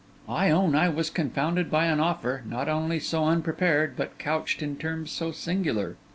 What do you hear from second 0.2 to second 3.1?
I own I was confounded by an offer, not only